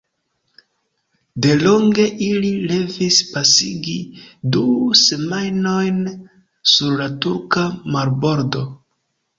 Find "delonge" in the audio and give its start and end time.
1.45-2.05